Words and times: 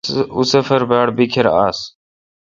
اؙں 0.35 0.45
سفر 0.53 0.81
باڑ 0.89 1.07
بیکھر 1.17 1.45
آس۔ 1.65 1.77